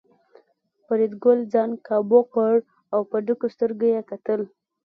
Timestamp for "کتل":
4.11-4.41